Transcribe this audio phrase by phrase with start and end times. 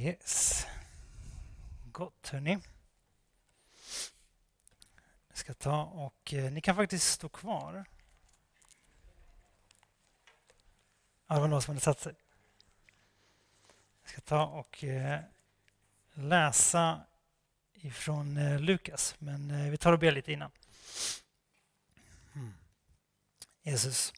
[0.00, 0.66] Yes.
[1.92, 2.58] Gott hörni.
[5.28, 7.84] Jag ska ta och eh, ni kan faktiskt stå kvar.
[11.26, 12.14] Ja, det var någon som hade satt sig.
[14.02, 15.20] Jag ska ta och eh,
[16.12, 17.00] läsa
[17.74, 20.50] ifrån eh, Lukas, men eh, vi tar och ber lite innan.
[22.34, 22.54] Mm.
[23.62, 24.12] Jesus,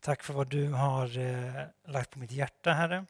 [0.00, 3.06] tack för vad du har eh, lagt på mitt hjärta, Herre.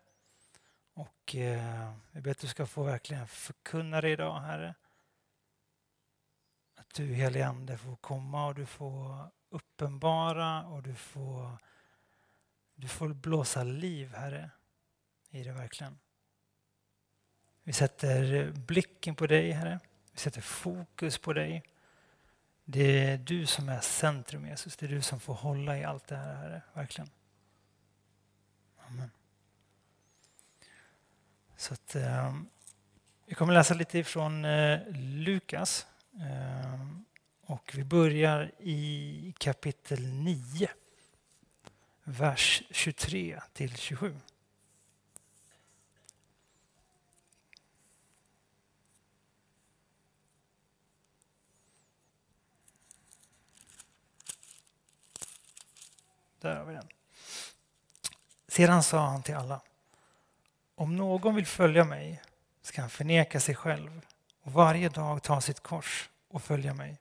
[0.95, 4.75] Och eh, jag ber att du ska få verkligen förkunna det idag, Herre.
[6.77, 11.59] Att du, helige Ande, får komma och du får uppenbara och du får,
[12.75, 14.51] du får blåsa liv, Herre,
[15.31, 15.99] i det verkligen.
[17.63, 19.81] Vi sätter blicken på dig, Herre.
[20.13, 21.63] Vi sätter fokus på dig.
[22.65, 24.77] Det är du som är centrum, Jesus.
[24.77, 26.63] Det är du som får hålla i allt det här, Herre.
[26.73, 27.11] Verkligen.
[31.63, 32.37] Så att, eh,
[33.27, 35.87] vi kommer läsa lite ifrån eh, Lukas.
[36.21, 36.87] Eh,
[37.43, 40.71] och vi börjar i kapitel 9,
[42.05, 44.17] vers 23 till 27.
[56.41, 56.89] Där har vi den.
[58.49, 59.63] Sedan sa han till alla.
[60.83, 62.23] Om någon vill följa mig
[62.63, 64.07] ska han förneka sig själv
[64.43, 66.99] och varje dag ta sitt kors och följa mig.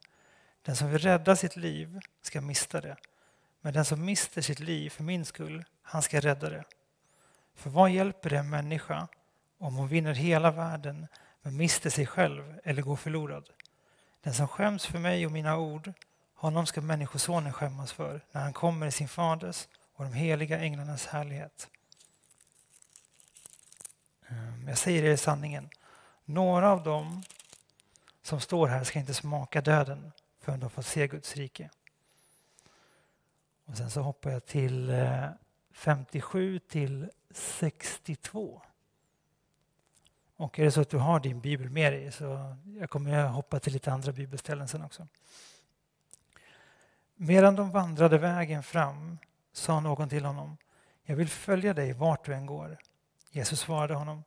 [0.61, 2.97] Den som vill rädda sitt liv ska mista det.
[3.61, 6.63] Men den som mister sitt liv för min skull, han ska rädda det.
[7.55, 9.07] För vad hjälper det en människa
[9.59, 11.07] om hon vinner hela världen
[11.41, 13.49] men mister sig själv eller går förlorad?
[14.23, 15.93] Den som skäms för mig och mina ord,
[16.35, 21.07] honom ska Människosonen skämmas för när han kommer i sin faders och de heliga änglarnas
[21.07, 21.67] härlighet.
[24.67, 25.69] Jag säger er sanningen.
[26.25, 27.23] Några av dem
[28.21, 31.69] som står här ska inte smaka döden förrän de får se Guds rike.
[33.65, 35.25] Och sen så hoppar jag till eh,
[35.71, 38.61] 57 till 62.
[40.35, 43.59] Och är det så att du har din bibel med dig så jag kommer hoppa
[43.59, 45.07] till lite andra bibelställen sen också.
[47.15, 49.17] Medan de vandrade vägen fram
[49.53, 50.57] sa någon till honom
[51.03, 52.77] Jag vill följa dig vart du än går.
[53.31, 54.23] Jesus svarade honom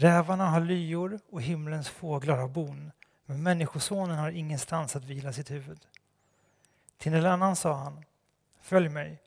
[0.00, 2.92] Rävarna har lyor och himlens fåglar har bon
[3.26, 5.86] men Människosonen har ingenstans att vila sitt huvud.
[6.98, 8.04] Till en annan sa han
[8.60, 9.22] Följ mig.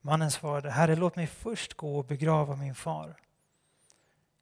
[0.00, 3.16] Mannen svarade Herre, låt mig först gå och begrava min far.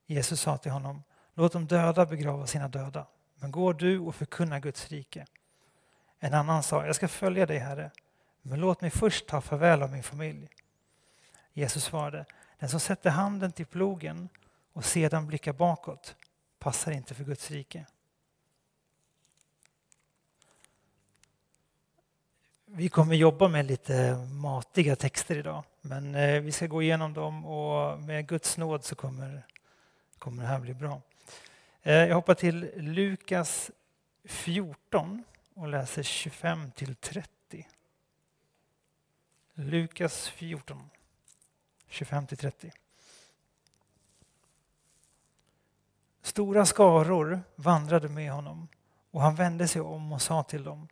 [0.07, 1.03] Jesus sa till honom
[1.35, 5.27] Låt de döda begrava sina döda men gå du och förkunna Guds rike.
[6.19, 7.91] En annan sa Jag ska följa dig, Herre
[8.43, 10.49] men låt mig först ta farväl av min familj.
[11.53, 12.25] Jesus svarade,
[12.59, 14.29] den som sätter handen till plogen
[14.75, 16.17] och sedan blickar bakåt
[16.59, 17.87] passar inte för Guds rike.
[22.65, 27.47] Vi kommer jobba med lite matiga texter idag, men eh, vi ska gå igenom dem
[27.47, 29.47] och med Guds nåd så kommer,
[30.19, 31.03] kommer det här bli bra.
[31.83, 33.71] Eh, jag hoppar till Lukas
[34.25, 35.25] 14
[35.55, 37.69] och läser 25 till 30.
[39.55, 40.91] Lukas 14,
[41.89, 42.73] 25-30.
[46.25, 48.69] Stora skaror vandrade med honom
[49.11, 50.89] och han vände sig om och sa till dem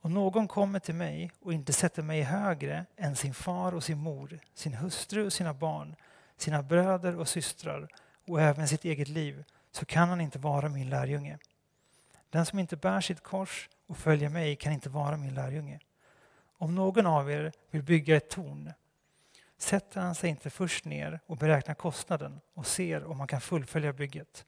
[0.00, 3.98] om någon kommer till mig och inte sätter mig högre än sin far och sin
[3.98, 5.94] mor, sin hustru och sina barn,
[6.36, 7.88] sina bröder och systrar
[8.26, 11.38] och även sitt eget liv så kan han inte vara min lärjunge.
[12.30, 15.80] Den som inte bär sitt kors och följer mig kan inte vara min lärjunge.
[16.58, 18.72] Om någon av er vill bygga ett torn
[19.58, 23.92] sätter han sig inte först ner och beräknar kostnaden och ser om han kan fullfölja
[23.92, 24.44] bygget.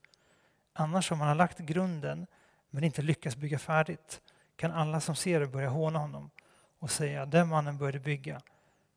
[0.78, 2.26] Annars om han har lagt grunden
[2.70, 4.20] men inte lyckas bygga färdigt
[4.56, 6.30] kan alla som ser det börja håna honom
[6.78, 8.40] och säga den mannen började bygga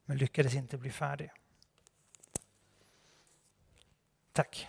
[0.06, 1.32] men lyckades inte bli färdig.
[4.32, 4.68] Tack.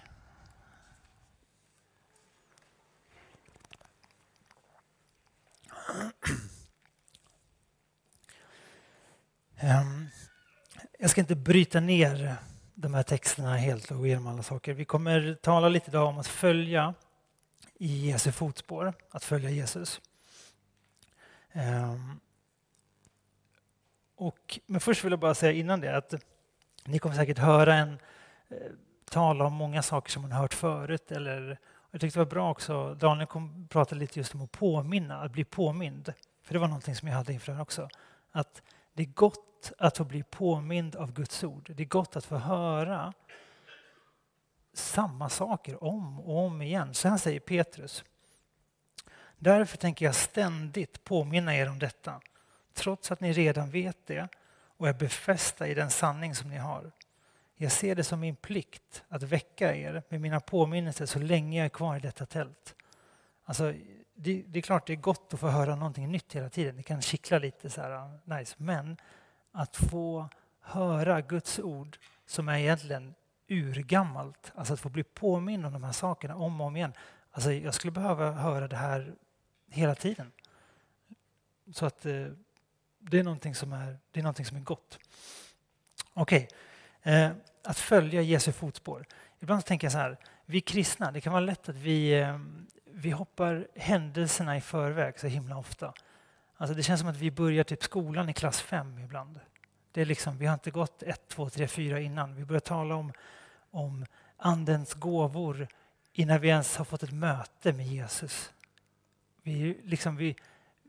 [9.56, 10.08] Ehm,
[10.99, 12.37] jag ska inte bryta ner
[12.81, 14.75] de här texterna helt och gå igenom alla saker.
[14.75, 16.94] Vi kommer tala lite idag om att följa
[17.75, 20.00] i Jesu fotspår, att följa Jesus.
[21.53, 22.21] Ehm,
[24.17, 26.15] och, men först vill jag bara säga innan det att
[26.85, 27.99] ni kommer säkert höra en
[28.49, 28.56] eh,
[29.11, 31.12] tala om många saker som man hört förut.
[31.12, 31.59] Eller,
[31.91, 35.33] jag tyckte det var bra också, Daniel kom pratade lite just om att påminna, att
[35.33, 36.12] bli påmind.
[36.43, 37.88] För det var någonting som jag hade inför också.
[38.31, 38.62] Att
[38.93, 41.73] det är gott att få bli påmind av Guds ord.
[41.77, 43.12] Det är gott att få höra
[44.73, 46.95] samma saker om och om igen.
[46.95, 48.05] Så här säger Petrus.
[49.39, 52.21] Därför tänker jag ständigt påminna er om detta,
[52.75, 54.29] trots att ni redan vet det
[54.77, 56.93] och är befästa i den sanning som ni har.
[57.57, 61.65] Jag ser det som min plikt att väcka er med mina påminnelser så länge jag
[61.65, 62.75] är kvar i detta tält.
[63.45, 63.75] Alltså,
[64.15, 66.77] det, det, är klart det är gott att få höra någonting nytt hela tiden.
[66.77, 68.55] Det kan kittla lite så här, ah, nice.
[68.59, 68.97] Men
[69.52, 70.29] att få
[70.61, 73.14] höra Guds ord som är egentligen
[73.49, 76.93] urgammalt, alltså att få bli påminn om de här sakerna om och om igen.
[77.31, 79.14] Alltså jag skulle behöva höra det här
[79.69, 80.32] hela tiden.
[81.73, 82.26] Så att eh,
[82.99, 84.99] det, är någonting som är, det är någonting som är gott.
[86.14, 86.49] Okej,
[87.00, 87.14] okay.
[87.14, 87.31] eh,
[87.64, 89.06] att följa Jesu fotspår.
[89.41, 90.17] Ibland tänker jag så här,
[90.47, 92.38] vi kristna, det kan vara lätt att vi, eh,
[92.85, 95.93] vi hoppar händelserna i förväg så himla ofta.
[96.61, 99.41] Alltså det känns som att vi börjar typ skolan i klass 5 ibland.
[99.93, 102.35] Det är liksom, vi har inte gått ett, två, tre, fyra innan.
[102.35, 103.12] Vi börjar tala om,
[103.71, 105.69] om Andens gåvor
[106.12, 108.53] innan vi ens har fått ett möte med Jesus.
[109.43, 110.37] Vi, liksom, vi,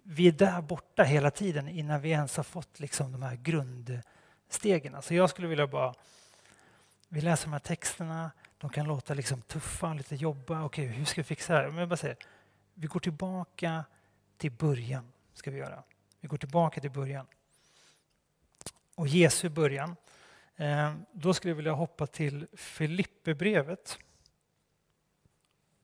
[0.03, 5.01] vi är där borta hela tiden innan vi ens har fått liksom, de här grundstegen.
[5.01, 5.93] Så jag skulle vilja bara...
[7.09, 10.63] Vi läser de här texterna, de kan låta liksom tuffa, lite jobba.
[10.63, 11.69] Okej, hur ska vi fixa det här?
[11.69, 12.17] Men jag bara säger,
[12.73, 13.83] vi går tillbaka
[14.37, 15.83] till början ska Vi göra.
[16.19, 17.27] Vi går tillbaka till början.
[18.95, 19.95] Och Jesu början.
[20.55, 23.99] Eh, då skulle jag vilja hoppa till Filipperbrevet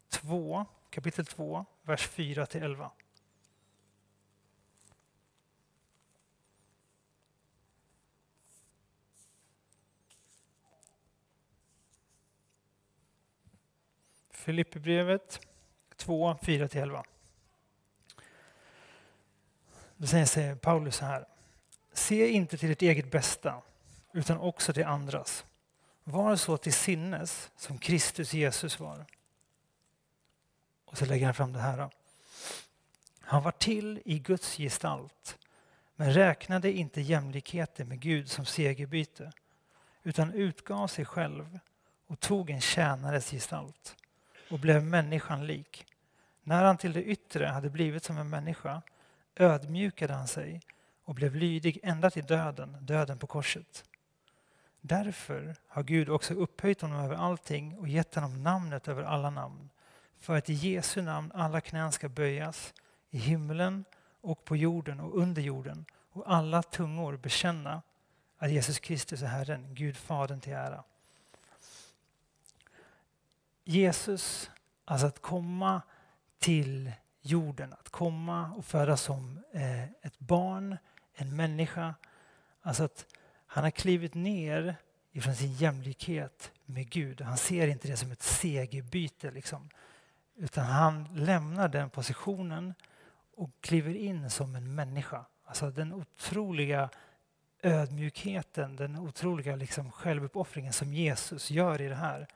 [0.09, 2.91] 2, kapitel 2, vers 4 till 11.
[14.29, 15.39] Filipperbrevet
[15.95, 17.03] 2, 4 till 11.
[19.97, 21.25] Då säger Paulus så här.
[21.93, 23.61] Se inte till ert eget bästa,
[24.13, 25.45] utan också till andras.
[26.03, 29.05] Var så till sinnes som Kristus Jesus var.
[30.85, 31.89] Och så lägger han fram det här.
[33.21, 35.37] Han var till i Guds gestalt,
[35.95, 39.31] men räknade inte jämlikheten med Gud som segerbyte,
[40.03, 41.59] utan utgav sig själv
[42.07, 43.95] och tog en tjänares gestalt
[44.49, 45.85] och blev människan lik.
[46.43, 48.81] När han till det yttre hade blivit som en människa
[49.39, 50.61] ödmjukade han sig
[51.03, 53.83] och blev lydig ända till döden, döden på korset.
[54.81, 59.69] Därför har Gud också upphöjt honom över allting och gett honom namnet över alla namn
[60.19, 62.73] för att i Jesu namn alla knän ska böjas
[63.09, 63.85] i himlen
[64.21, 67.81] och på jorden och under jorden och alla tungor bekänna
[68.37, 70.83] att Jesus Kristus är Herren, Gud Fadern till ära.
[73.63, 74.51] Jesus,
[74.85, 75.81] alltså att komma
[76.39, 80.77] till jorden, att komma och födas som eh, ett barn,
[81.13, 81.95] en människa.
[82.61, 83.05] Alltså att
[83.45, 84.75] han har klivit ner
[85.11, 87.21] ifrån sin jämlikhet med Gud.
[87.21, 89.31] Han ser inte det som ett segerbyte.
[89.31, 89.69] Liksom.
[90.35, 92.73] Utan han lämnar den positionen
[93.35, 95.25] och kliver in som en människa.
[95.45, 96.89] Alltså den otroliga
[97.61, 102.27] ödmjukheten, den otroliga liksom självuppoffringen som Jesus gör i det här.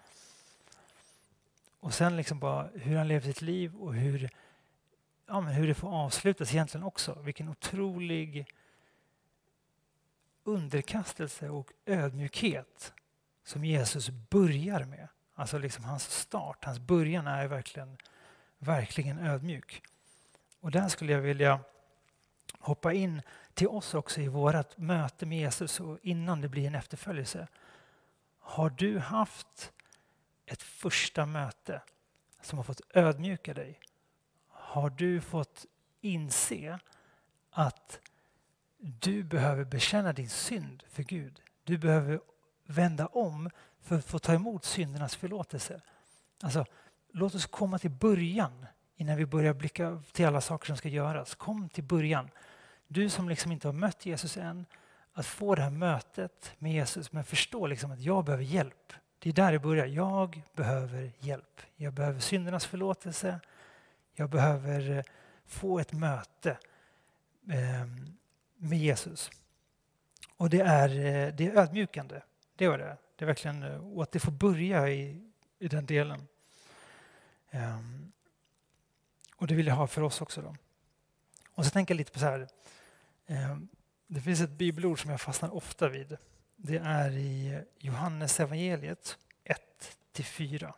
[1.79, 4.29] Och sen liksom bara hur han lever sitt liv och hur,
[5.31, 7.19] ja, men hur det får avslutas egentligen också.
[7.23, 8.47] Vilken otrolig
[10.43, 12.93] underkastelse och ödmjukhet
[13.43, 15.07] som Jesus börjar med.
[15.33, 17.97] Alltså liksom hans start, hans början är verkligen,
[18.57, 19.83] verkligen ödmjuk.
[20.59, 21.59] Och där skulle jag vilja
[22.59, 23.21] hoppa in
[23.53, 27.47] till oss också i vårt möte med Jesus och innan det blir en efterföljelse.
[28.39, 29.73] Har du haft
[30.45, 31.81] ett första möte
[32.41, 33.79] som har fått ödmjuka dig?
[34.71, 35.65] Har du fått
[36.01, 36.79] inse
[37.49, 37.99] att
[38.77, 41.41] du behöver bekänna din synd för Gud?
[41.63, 42.19] Du behöver
[42.65, 43.49] vända om
[43.81, 45.81] för att få ta emot syndernas förlåtelse.
[46.43, 46.65] Alltså,
[47.11, 51.35] låt oss komma till början innan vi börjar blicka till alla saker som ska göras.
[51.35, 52.29] Kom till början.
[52.87, 54.65] Du som liksom inte har mött Jesus än,
[55.13, 58.93] att få det här mötet med Jesus men förstå liksom att jag behöver hjälp.
[59.19, 59.85] Det är där det börjar.
[59.85, 61.61] Jag behöver hjälp.
[61.75, 63.39] Jag behöver syndernas förlåtelse.
[64.13, 65.03] Jag behöver eh,
[65.45, 66.57] få ett möte
[67.49, 67.85] eh,
[68.57, 69.31] med Jesus.
[70.37, 72.21] Och det är, eh, det är ödmjukande.
[72.55, 72.97] Det var det.
[73.15, 76.27] Det är verkligen, och att det får börja i, i den delen.
[77.49, 78.11] Ehm,
[79.35, 80.41] och det vill jag ha för oss också.
[80.41, 80.55] Då.
[81.51, 82.47] Och så tänker jag lite på så här.
[83.27, 83.67] Ehm,
[84.07, 86.17] det finns ett bibelord som jag fastnar ofta vid.
[86.55, 89.17] Det är i Johannes evangeliet
[90.13, 90.73] 1-4.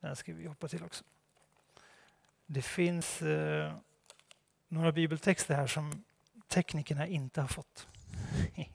[0.00, 1.04] Den ska vi hoppa till också.
[2.50, 3.76] Det finns eh,
[4.68, 6.04] några bibeltexter här som
[6.48, 7.88] teknikerna inte har fått.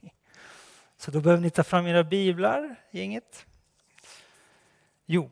[0.97, 3.45] Så då behöver ni ta fram era biblar, gänget.
[5.05, 5.31] Jo,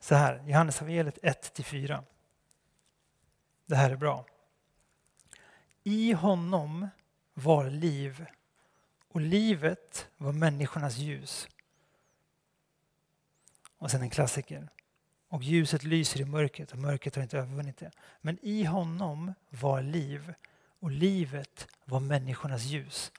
[0.00, 2.04] så här, Johannesevangeliet 1-4.
[3.66, 4.26] Det här är bra.
[5.84, 6.88] I honom
[7.34, 8.26] var liv
[9.08, 11.48] och livet var människornas ljus.
[13.78, 14.68] Och sen en klassiker.
[15.28, 17.90] Och ljuset lyser i mörkret och mörkret har inte övervunnit det.
[18.20, 20.34] Men i honom var liv
[20.80, 23.12] och livet var människornas ljus.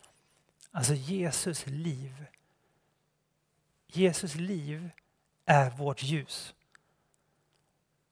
[0.72, 2.26] Alltså Jesus liv.
[3.88, 4.90] Jesus liv
[5.46, 6.54] är vårt ljus.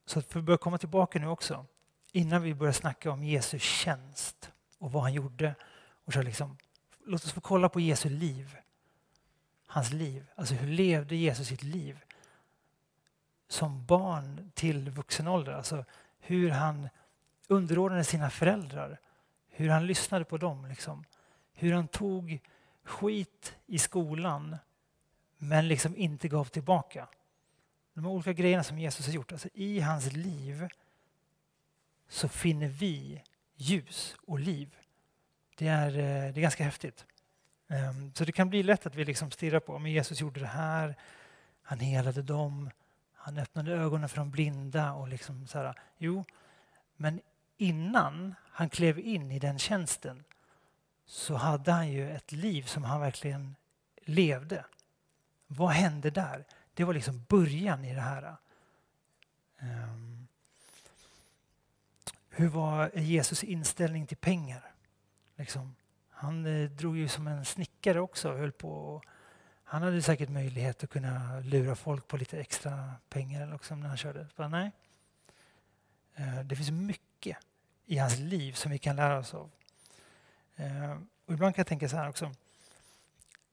[0.05, 1.65] Så för att börja komma tillbaka nu också,
[2.11, 5.55] innan vi börjar snacka om Jesu tjänst och vad han gjorde.
[6.05, 6.57] Och så liksom,
[7.05, 8.57] låt oss få kolla på Jesu liv.
[9.65, 10.25] Hans liv.
[10.35, 12.04] Alltså hur levde Jesus sitt liv?
[13.47, 15.51] Som barn till vuxen ålder.
[15.51, 15.85] Alltså
[16.19, 16.89] hur han
[17.47, 18.99] underordnade sina föräldrar.
[19.49, 20.65] Hur han lyssnade på dem.
[20.65, 21.05] Liksom.
[21.53, 22.39] Hur han tog
[22.83, 24.57] skit i skolan
[25.37, 27.07] men liksom inte gav tillbaka.
[27.93, 29.31] De olika grejerna som Jesus har gjort.
[29.31, 30.67] Alltså I hans liv
[32.07, 33.21] så finner vi
[33.55, 34.75] ljus och liv.
[35.57, 37.05] Det är, eh, det är ganska häftigt.
[37.67, 40.47] Ehm, så det kan bli lätt att vi liksom stirrar på men Jesus gjorde det
[40.47, 40.95] här,
[41.61, 42.69] han helade dem,
[43.25, 45.79] han öppnade ögonen för de blinda och liksom så här.
[45.97, 46.25] Jo,
[46.95, 47.21] men
[47.57, 50.23] innan han klev in i den tjänsten
[51.05, 53.55] så hade han ju ett liv som han verkligen
[54.01, 54.65] levde.
[55.47, 56.45] Vad hände där?
[56.73, 58.35] Det var liksom början i det här.
[59.59, 60.27] Um,
[62.29, 64.71] hur var Jesus inställning till pengar?
[65.35, 65.75] Liksom,
[66.09, 69.01] han eh, drog ju som en snickare också höll på
[69.67, 73.87] han hade säkert möjlighet att kunna lura folk på lite extra pengar eller också när
[73.87, 74.27] han körde.
[74.35, 74.71] Bara, nej.
[76.15, 77.37] Eh, det finns mycket
[77.85, 79.51] i hans liv som vi kan lära oss av.
[80.55, 80.91] Eh,
[81.25, 82.31] och ibland kan jag tänka så här också.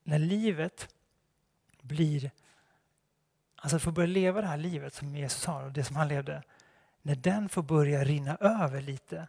[0.02, 0.94] När livet
[1.80, 2.30] blir...
[3.56, 6.08] Alltså att få börja leva det här livet som Jesus har och det som han
[6.08, 6.42] levde.
[7.02, 9.28] När den får börja rinna över lite,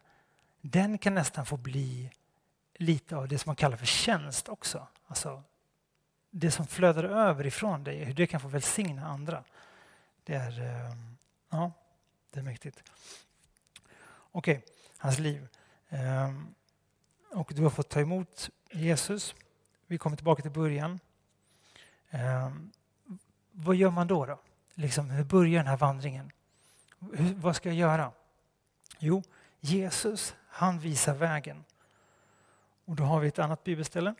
[0.61, 2.11] den kan nästan få bli
[2.73, 4.87] lite av det som man kallar för tjänst också.
[5.07, 5.43] Alltså
[6.35, 9.43] det som flödar över ifrån dig, hur det kan få välsigna andra.
[10.23, 10.95] Det är, eh,
[11.49, 11.71] ja,
[12.31, 12.83] det är mäktigt.
[14.31, 15.47] Okej, okay, hans liv.
[15.89, 16.53] Ehm,
[17.31, 19.35] och du har fått ta emot Jesus.
[19.87, 20.99] Vi kommer tillbaka till början.
[22.09, 22.71] Ehm,
[23.51, 24.25] vad gör man då?
[24.25, 24.39] då?
[24.73, 26.31] Liksom, hur börjar den här vandringen?
[26.99, 28.11] Hur, vad ska jag göra?
[28.99, 29.23] Jo,
[29.59, 31.63] Jesus han visar vägen.
[32.85, 34.15] Och då har vi ett annat bibelställe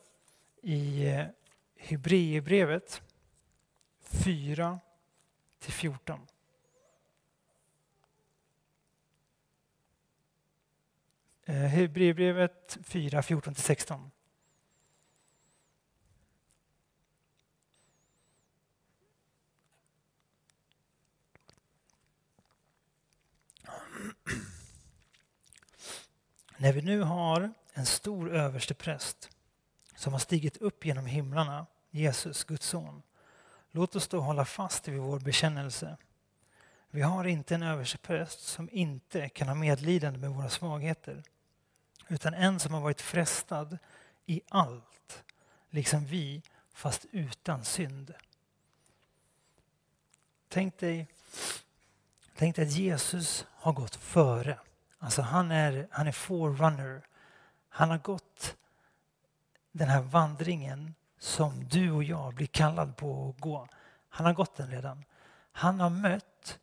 [0.62, 1.26] i eh,
[1.86, 3.02] Hebreerbrevet
[4.00, 4.80] 4
[5.58, 6.20] till 14.
[11.44, 14.10] Eh, Hebreerbrevet 4, 14-16.
[26.56, 29.30] När vi nu har en stor överstepräst
[29.96, 33.02] som har stigit upp genom himlarna, Jesus, Guds son.
[33.70, 35.96] Låt oss då hålla fast vid vår bekännelse.
[36.90, 41.22] Vi har inte en överstepräst som inte kan ha medlidande med våra svagheter
[42.08, 43.78] utan en som har varit frestad
[44.26, 45.24] i allt,
[45.70, 48.14] liksom vi, fast utan synd.
[50.48, 51.08] Tänk dig,
[52.36, 54.58] tänk dig att Jesus har gått före.
[54.98, 57.06] Alltså han är, han är forerunner.
[57.68, 58.56] Han har gått
[59.72, 63.68] den här vandringen som du och jag blir kallad på att gå.
[64.08, 65.04] Han har gått den redan.
[65.52, 66.58] Han har mött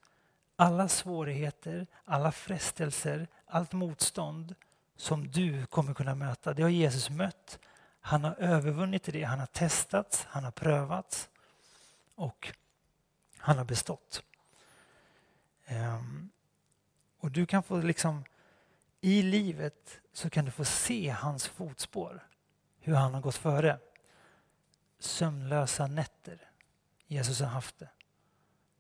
[0.55, 4.55] alla svårigheter, alla frestelser, allt motstånd
[4.95, 6.53] som du kommer kunna möta.
[6.53, 7.59] Det har Jesus mött.
[8.01, 9.23] Han har övervunnit det.
[9.23, 11.29] Han har testats, han har prövats
[12.15, 12.53] och
[13.37, 14.23] han har bestått.
[15.69, 16.29] Um,
[17.19, 18.23] och du kan få liksom
[19.01, 22.27] i livet så kan du få se hans fotspår.
[22.79, 23.79] Hur han har gått före.
[25.03, 26.49] Sömnlösa nätter.
[27.07, 27.89] Jesus har haft det.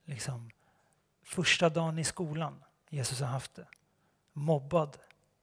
[0.05, 0.51] Liksom,
[1.23, 2.63] första dagen i skolan.
[2.89, 3.67] Jesus har haft det.
[4.33, 4.97] Mobbad.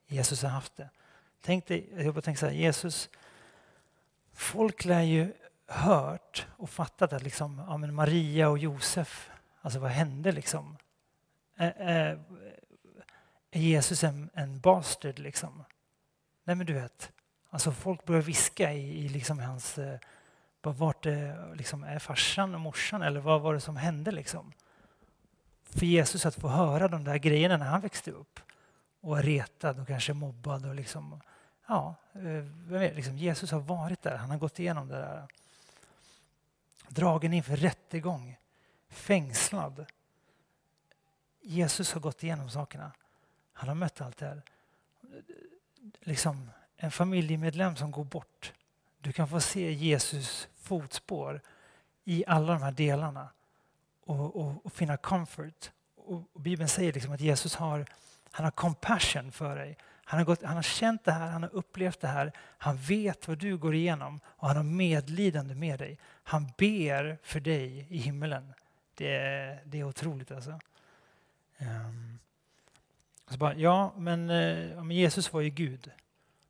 [0.07, 0.91] Jesus har haft det.
[1.41, 3.11] Tänk dig, jag bara tänker så här, Jesus,
[4.33, 5.33] folk lär ju
[5.67, 9.31] hört och fattat att liksom, ja, men Maria och Josef,
[9.61, 10.77] alltså vad hände liksom?
[11.57, 12.25] Är,
[13.51, 15.65] Jesus en, en bastard liksom?
[16.45, 17.13] Nej men du vet,
[17.51, 19.99] alltså folk börjar viska i, i liksom hans, eh,
[20.77, 24.53] vart det, liksom, är farsan och morsan eller vad var det som hände liksom?
[25.63, 28.41] För Jesus att få höra de där grejerna när han växte upp
[29.01, 30.67] och var retad och kanske mobbad.
[30.67, 31.21] Och liksom,
[31.67, 35.27] ja, eh, vet, liksom Jesus har varit där, han har gått igenom det där.
[36.89, 38.39] Dragen inför rättegång.
[38.89, 39.87] fängslad.
[41.43, 42.93] Jesus har gått igenom sakerna.
[43.53, 44.43] Han har mött allt det här.
[46.01, 48.53] Liksom en familjemedlem som går bort.
[48.99, 51.41] Du kan få se Jesus fotspår
[52.05, 53.29] i alla de här delarna
[54.07, 55.71] och, och, och finna comfort.
[55.97, 57.87] Och, och Bibeln säger liksom att Jesus har,
[58.31, 59.77] han har compassion för dig.
[60.05, 62.33] Han har, gått, han har känt det här, han har upplevt det här.
[62.39, 65.99] Han vet vad du går igenom och han har medlidande med dig.
[66.23, 68.55] Han ber för dig i himmelen.
[68.95, 70.61] Det är, det är otroligt alltså.
[71.59, 72.19] Um,
[73.29, 75.91] så bara, ja, men, eh, men Jesus var ju Gud.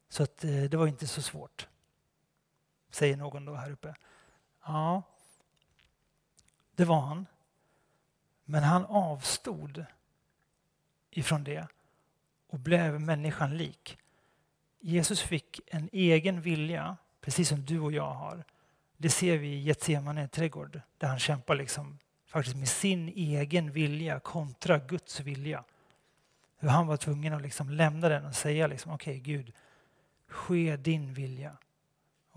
[0.08, 1.68] Så att, eh, det var inte så svårt.
[2.90, 3.94] Säger någon då här uppe.
[4.64, 5.02] Ja,
[6.74, 7.26] det var han.
[8.44, 9.84] Men han avstod
[11.10, 11.66] ifrån det
[12.46, 13.98] och blev människan lik.
[14.80, 18.44] Jesus fick en egen vilja, precis som du och jag har.
[18.96, 24.20] Det ser vi i Getsemane trädgård, där han kämpar liksom faktiskt med sin egen vilja
[24.20, 25.64] kontra Guds vilja.
[26.58, 29.52] Hur han var tvungen att liksom lämna den och säga liksom, okej okay, Gud,
[30.28, 31.56] ske din vilja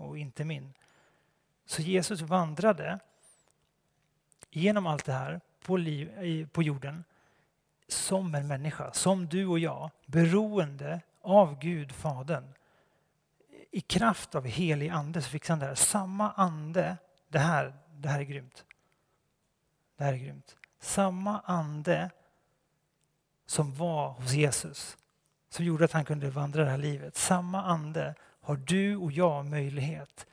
[0.02, 0.74] och inte min.
[1.66, 2.98] Så Jesus vandrade
[4.50, 7.04] genom allt det här på, liv, på jorden
[7.88, 12.52] som en människa, som du och jag, beroende av Gud, Fadern.
[13.70, 15.74] I kraft av helig ande så fick han det här.
[15.74, 16.96] Samma ande,
[17.28, 18.64] det här, det här är grymt.
[19.96, 20.56] Det här är grymt.
[20.80, 22.10] Samma ande
[23.46, 24.98] som var hos Jesus,
[25.48, 27.16] som gjorde att han kunde vandra det här livet.
[27.16, 30.26] Samma ande har du och jag möjlighet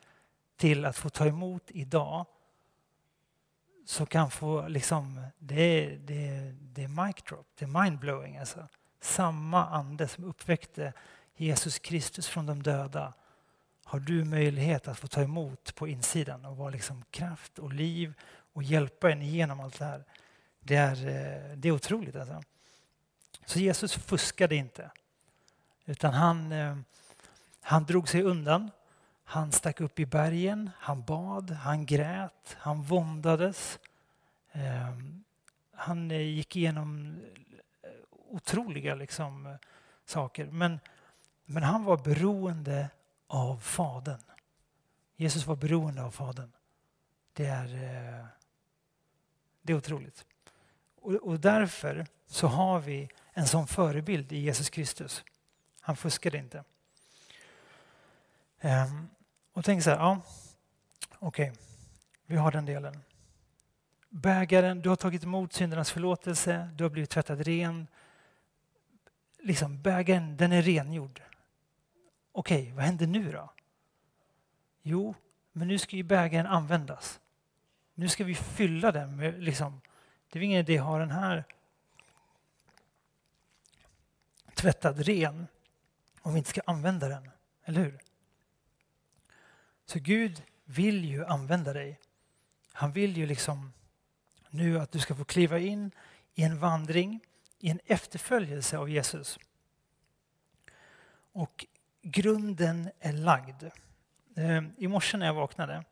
[0.56, 2.26] till att få ta emot idag
[3.86, 8.68] så kan få liksom, det är, det, det är mic drop, det är mindblowing alltså.
[9.00, 10.92] Samma ande som uppväckte
[11.36, 13.12] Jesus Kristus från de döda
[13.84, 18.14] har du möjlighet att få ta emot på insidan och vara liksom kraft och liv
[18.52, 20.04] och hjälpa en igenom allt det här.
[20.60, 22.42] Det är, eh, det är otroligt alltså.
[23.46, 24.90] Så Jesus fuskade inte.
[25.84, 26.76] Utan han, eh,
[27.60, 28.70] han drog sig undan
[29.30, 33.78] han stack upp i bergen, han bad, han grät, han våndades.
[34.52, 35.24] Ehm,
[35.74, 37.16] han eh, gick igenom
[37.82, 39.56] eh, otroliga liksom,
[40.04, 40.46] saker.
[40.46, 40.80] Men,
[41.44, 42.90] men han var beroende
[43.26, 44.20] av Fadern.
[45.16, 46.52] Jesus var beroende av Fadern.
[47.32, 48.26] Det är, eh,
[49.62, 50.26] det är otroligt.
[51.00, 55.24] Och, och därför så har vi en sån förebild i Jesus Kristus.
[55.80, 56.64] Han fuskade inte.
[58.60, 59.08] Ehm,
[59.52, 60.20] och tänk så här, ja,
[61.18, 61.62] okej, okay,
[62.26, 63.02] vi har den delen.
[64.08, 67.86] Bägaren, du har tagit emot syndernas förlåtelse, du har blivit tvättad ren.
[69.38, 71.22] Liksom, bägaren, den är rengjord.
[72.32, 73.52] Okej, okay, vad händer nu då?
[74.82, 75.14] Jo,
[75.52, 77.20] men nu ska ju bägaren användas.
[77.94, 79.80] Nu ska vi fylla den med, liksom,
[80.30, 81.44] det är ingen idé att ha den här
[84.54, 85.46] tvättad ren
[86.22, 87.30] om vi inte ska använda den,
[87.64, 88.09] eller hur?
[89.90, 92.00] Så Gud vill ju använda dig.
[92.72, 93.72] Han vill ju liksom
[94.50, 95.90] nu att du ska få kliva in
[96.34, 97.20] i en vandring,
[97.58, 99.38] i en efterföljelse av Jesus.
[101.32, 101.66] Och
[102.02, 103.64] grunden är lagd.
[104.36, 105.84] Ehm, I morse när jag vaknade,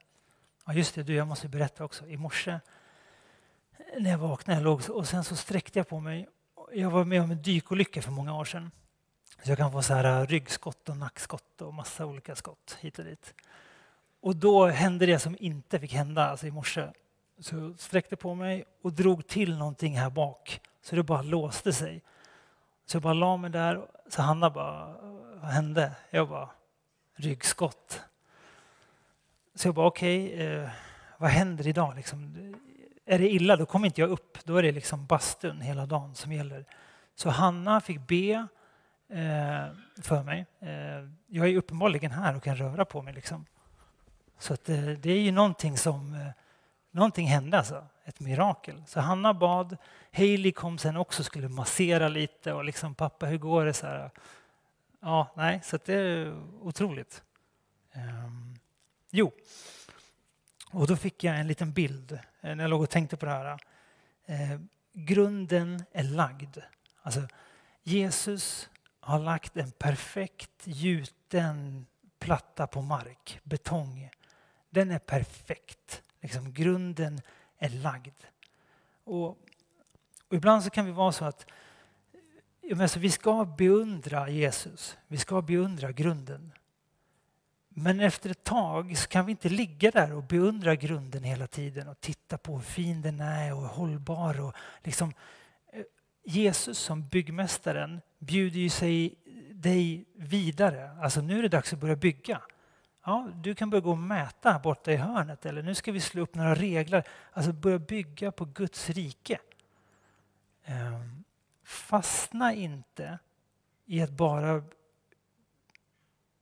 [0.66, 2.06] ja just det, du, jag måste berätta också.
[2.06, 2.60] I morse
[3.98, 6.28] när jag vaknade jag låg och sen så sträckte jag på mig.
[6.72, 8.70] Jag var med om en dykolycka för många år sedan.
[9.42, 12.98] Så jag kan få så här äh, ryggskott och nackskott och massa olika skott hit
[12.98, 13.34] och dit.
[14.20, 16.88] Och då hände det som inte fick hända alltså i morse.
[17.40, 21.72] Så jag sträckte på mig och drog till någonting här bak så det bara låste
[21.72, 22.02] sig.
[22.86, 24.94] Så jag bara la mig där, så Hanna bara,
[25.34, 25.92] vad hände?
[26.10, 26.48] Jag bara,
[27.16, 28.00] ryggskott.
[29.54, 30.68] Så jag bara, okej, okay, eh,
[31.18, 31.96] vad händer idag?
[31.96, 32.34] Liksom,
[33.06, 34.38] är det illa, då kommer inte jag upp.
[34.44, 36.64] Då är det liksom bastun hela dagen som gäller.
[37.14, 38.32] Så Hanna fick be
[39.08, 39.66] eh,
[40.02, 40.46] för mig.
[40.60, 43.14] Eh, jag är uppenbarligen här och kan röra på mig.
[43.14, 43.46] Liksom.
[44.38, 46.30] Så att det, det är ju någonting som eh,
[46.90, 48.82] någonting hände alltså, ett mirakel.
[48.86, 49.76] Så Hanna bad,
[50.12, 53.72] Hailey kom sen också skulle massera lite och liksom pappa hur går det?
[53.72, 54.10] Så här.
[55.00, 57.22] Ja, nej, så det är otroligt.
[57.94, 58.58] Um,
[59.10, 59.32] jo,
[60.72, 63.32] och då fick jag en liten bild eh, när jag låg och tänkte på det
[63.32, 63.58] här.
[64.26, 64.60] Eh,
[64.92, 66.58] grunden är lagd.
[67.02, 67.22] Alltså,
[67.82, 68.70] Jesus
[69.00, 71.86] har lagt en perfekt gjuten
[72.18, 74.10] platta på mark, betong
[74.70, 76.02] den är perfekt.
[76.20, 77.20] Liksom, grunden
[77.58, 78.22] är lagd.
[79.04, 79.28] Och,
[80.28, 81.46] och ibland så kan vi vara så att
[82.80, 84.98] alltså, vi ska beundra Jesus.
[85.06, 86.52] Vi ska beundra grunden.
[87.68, 91.88] Men efter ett tag så kan vi inte ligga där och beundra grunden hela tiden
[91.88, 94.40] och titta på hur fin den är och hållbar.
[94.40, 94.54] Och
[94.84, 95.12] liksom,
[95.72, 95.82] eh,
[96.24, 99.14] Jesus som byggmästaren bjuder ju sig
[99.50, 100.90] dig vidare.
[101.00, 102.42] Alltså nu är det dags att börja bygga.
[103.08, 106.22] Ja, du kan börja gå och mäta borta i hörnet eller nu ska vi slå
[106.22, 107.04] upp några regler.
[107.32, 109.38] Alltså börja bygga på Guds rike.
[110.64, 111.24] Ehm,
[111.62, 113.18] fastna inte
[113.86, 114.62] i att bara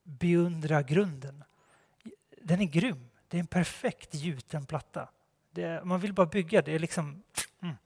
[0.03, 1.45] beundra grunden.
[2.43, 3.09] Den är grym.
[3.29, 5.09] Det är en perfekt gjuten platta.
[5.55, 6.63] Är, man vill bara bygga.
[6.63, 7.23] Det är liksom...
[7.61, 7.77] Mm.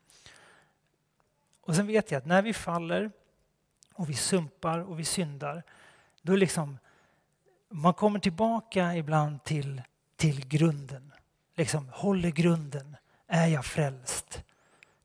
[1.61, 3.11] Och sen vet jag att när vi faller
[3.95, 5.63] och vi sumpar och vi syndar,
[6.23, 6.79] då liksom
[7.71, 9.83] man kommer tillbaka ibland till,
[10.17, 11.13] till grunden.
[11.55, 12.97] Liksom, håller grunden.
[13.27, 14.43] Är jag frälst?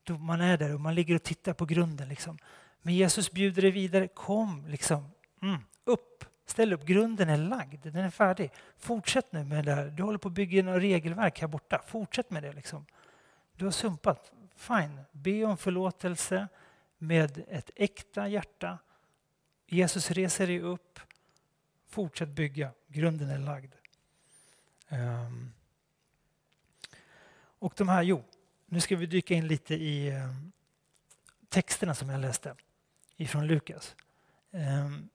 [0.04, 2.10] Då man är där och man ligger och tittar på grunden.
[2.10, 2.38] Liksom.
[2.82, 4.08] Men Jesus bjuder dig vidare.
[4.08, 6.25] Kom, liksom, mm, upp.
[6.45, 6.86] Ställ upp.
[6.86, 7.84] Grunden är lagd.
[7.84, 8.51] Den är färdig.
[8.78, 9.89] Fortsätt nu med det där.
[9.89, 11.82] Du håller på att bygga något regelverk här borta.
[11.88, 12.54] Fortsätt med det.
[12.54, 12.86] Liksom.
[13.56, 14.32] Du har sumpat.
[14.56, 15.01] Fine.
[15.12, 16.47] Be om förlåtelse
[16.97, 18.78] med ett äkta hjärta.
[19.67, 20.99] Jesus reser dig upp
[21.95, 23.73] Fortsätt bygga, grunden är lagd.
[24.89, 25.53] Um.
[27.60, 28.23] Och de här, jo,
[28.65, 30.51] nu ska vi dyka in lite i um,
[31.49, 32.55] texterna som jag läste
[33.17, 33.95] ifrån Lukas.
[34.51, 35.10] Um,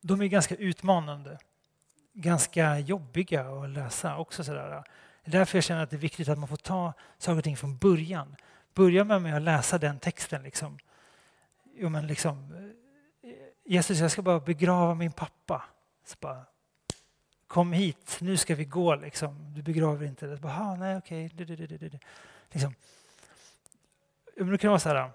[0.00, 1.38] de är ganska utmanande,
[2.12, 4.44] ganska jobbiga att läsa också.
[4.44, 4.84] Sådär.
[5.24, 7.44] Det är därför jag känner att det är viktigt att man får ta saker och
[7.44, 8.36] ting från början.
[8.74, 10.42] Börja med att läsa den texten.
[10.42, 10.78] Liksom.
[11.74, 12.52] Jo, men liksom,
[13.22, 13.30] eh,
[13.64, 15.62] Jesus, jag ska bara begrava min pappa.
[16.08, 16.46] Så bara,
[17.46, 19.54] kom hit, nu ska vi gå liksom.
[19.54, 20.36] Du begraver inte det.
[20.36, 21.30] Bara, nej okej.
[21.34, 21.90] Okay.
[22.50, 22.74] Liksom.
[24.36, 25.10] Men det kan vara så här,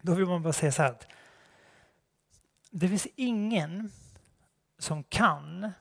[0.00, 1.06] då vill man bara säga så här att
[2.70, 3.90] det finns ingen
[4.78, 5.72] som kan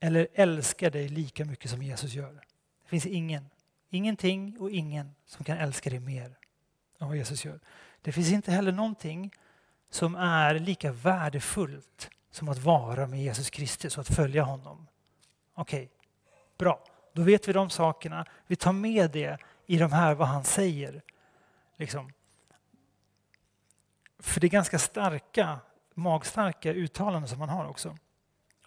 [0.00, 2.32] eller älskar dig lika mycket som Jesus gör.
[2.82, 3.50] Det finns ingen,
[3.90, 6.38] ingenting och ingen som kan älska dig mer
[6.98, 7.60] än vad Jesus gör.
[8.02, 9.34] Det finns inte heller någonting
[9.90, 14.86] som är lika värdefullt som att vara med Jesus Kristus och att följa honom.
[15.54, 15.88] Okej, okay,
[16.58, 16.84] bra.
[17.12, 18.26] Då vet vi de sakerna.
[18.46, 21.02] Vi tar med det i de här, vad han säger.
[21.76, 22.12] Liksom.
[24.18, 25.58] För det är ganska starka,
[25.94, 27.96] magstarka uttalanden som han har också.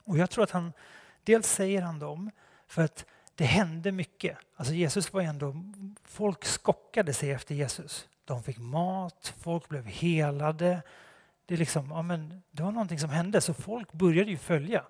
[0.03, 0.73] Och jag tror att han,
[1.23, 2.31] dels säger han dem
[2.67, 4.37] för att det hände mycket.
[4.55, 5.55] Alltså Jesus var ändå,
[6.03, 8.07] folk skockade sig efter Jesus.
[8.25, 10.81] De fick mat, folk blev helade,
[11.53, 14.85] det, är liksom, ja, men, det var någonting som hände så folk började ju följa.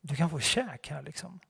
[0.00, 1.40] Du kan få käk här liksom.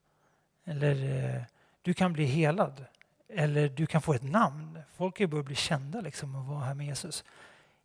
[0.64, 1.42] Eller eh,
[1.82, 2.84] du kan bli helad.
[3.28, 4.82] Eller du kan få ett namn.
[4.96, 7.24] Folk börjar bli kända liksom och vara här med Jesus.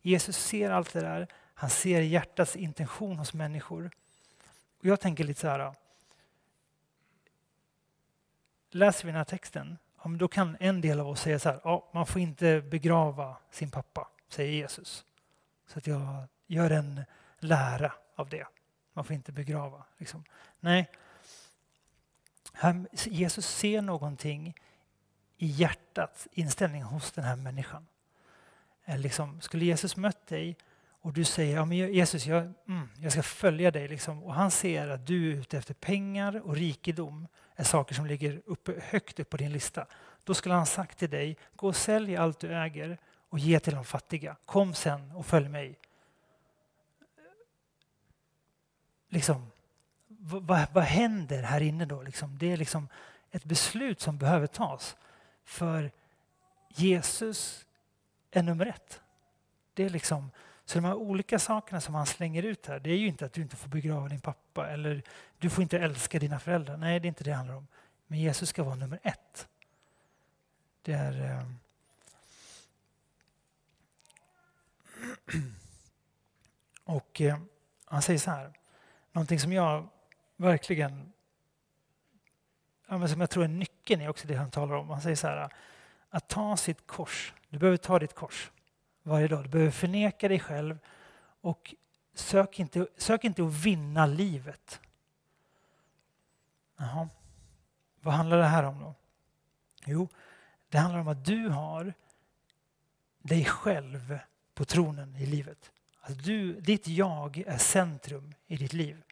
[0.02, 1.26] Jesus ser allt det där.
[1.54, 3.90] Han ser hjärtats intention hos människor.
[4.78, 5.74] Och jag tänker lite så här.
[8.70, 11.60] Läser vi den här texten, ja, då kan en del av oss säga så här.
[11.64, 15.04] Ja, man får inte begrava sin pappa, säger Jesus.
[15.66, 17.04] Så att jag gör en
[17.38, 18.46] lära av det.
[18.92, 19.84] Man får inte begrava.
[19.98, 20.24] Liksom.
[20.60, 20.90] Nej,
[22.94, 24.54] Jesus ser någonting
[25.36, 27.86] i hjärtat, inställningen hos den här människan.
[28.84, 30.56] Eh, liksom, skulle Jesus mött dig
[31.02, 33.88] och du säger ja, men Jesus, jag, mm, jag ska följa dig.
[33.88, 38.06] Liksom, och han ser att du är ute efter pengar och rikedom är saker som
[38.06, 39.86] ligger uppe, högt upp på din lista.
[40.24, 43.74] Då skulle han sagt till dig, gå och sälj allt du äger och ge till
[43.74, 44.36] de fattiga.
[44.44, 45.78] Kom sen och följ mig.
[49.10, 49.50] Liksom,
[50.08, 52.02] vad, vad händer här inne då?
[52.02, 52.88] Liksom, det är liksom
[53.30, 54.96] ett beslut som behöver tas.
[55.44, 55.90] För
[56.68, 57.66] Jesus
[58.30, 59.00] är nummer ett.
[59.74, 60.30] Det är liksom,
[60.64, 63.32] så de här olika sakerna som han slänger ut här, det är ju inte att
[63.32, 65.02] du inte får begrava din pappa eller
[65.38, 66.76] du får inte älska dina föräldrar.
[66.76, 67.66] Nej, det är inte det det handlar om.
[68.06, 69.48] Men Jesus ska vara nummer ett.
[70.82, 71.22] Det är...
[71.30, 71.46] Eh,
[76.84, 77.38] Och eh,
[77.84, 78.52] han säger så här,
[79.12, 79.88] någonting som jag
[80.36, 81.12] verkligen,
[82.88, 84.90] som jag tror är nyckeln i också det han talar om.
[84.90, 85.52] Han säger så här,
[86.08, 87.34] att ta sitt kors.
[87.48, 88.50] Du behöver ta ditt kors
[89.02, 89.44] varje dag.
[89.44, 90.78] Du behöver förneka dig själv
[91.40, 91.74] och
[92.14, 94.80] sök inte, sök inte att vinna livet.
[96.76, 97.08] Jaha.
[98.00, 98.94] Vad handlar det här om då?
[99.84, 100.08] Jo,
[100.68, 101.94] det handlar om att du har
[103.18, 104.18] dig själv
[104.54, 105.72] på tronen i livet.
[106.10, 109.02] Alltså du, ditt jag är centrum i ditt liv.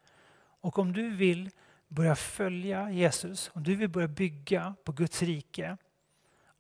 [0.61, 1.51] Och om du vill
[1.89, 5.77] börja följa Jesus, om du vill börja bygga på Guds rike,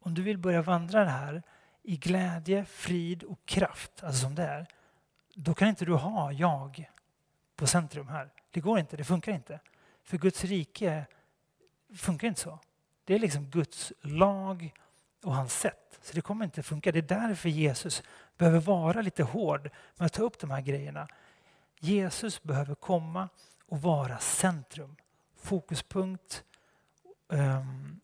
[0.00, 1.42] om du vill börja vandra det här
[1.82, 4.66] i glädje, frid och kraft, alltså som det är,
[5.34, 6.90] då kan inte du ha jag
[7.56, 8.32] på centrum här.
[8.50, 9.60] Det går inte, det funkar inte.
[10.02, 11.06] För Guds rike
[11.96, 12.58] funkar inte så.
[13.04, 14.72] Det är liksom Guds lag
[15.24, 15.98] och hans sätt.
[16.02, 16.92] Så det kommer inte funka.
[16.92, 18.02] Det är därför Jesus
[18.38, 21.08] behöver vara lite hård med att ta upp de här grejerna.
[21.80, 23.28] Jesus behöver komma
[23.66, 24.96] och vara centrum,
[25.36, 26.44] fokuspunkt
[27.28, 28.00] um,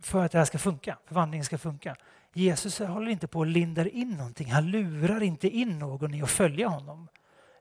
[0.00, 1.96] för att det här ska funka, förvandlingen ska funka.
[2.32, 4.50] Jesus håller inte på att lindar in någonting.
[4.50, 7.08] Han lurar inte in någon i att följa honom.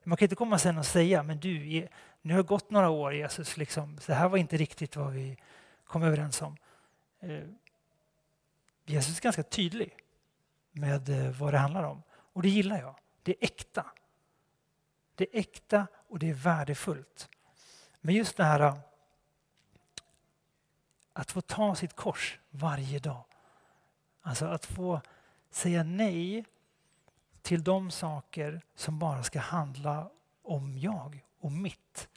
[0.04, 1.88] Man kan inte komma sen och säga, men du,
[2.22, 5.38] nu har gått några år Jesus, liksom, det här var inte riktigt vad vi
[5.86, 6.58] kom överens om.
[7.20, 7.44] Eh,
[8.89, 9.97] Jesus är ganska tydlig
[10.71, 12.04] med eh, vad det handlar om.
[12.12, 12.95] Och det gillar jag.
[13.23, 13.86] Det är äkta.
[15.15, 17.30] Det är äkta och det är värdefullt.
[18.02, 18.78] Men just det här eh,
[21.13, 23.25] att få ta sitt kors varje dag.
[24.21, 25.02] Alltså att få
[25.49, 26.45] säga nej
[27.41, 30.12] till de saker som bara ska handla
[30.43, 32.10] om jag och mitt.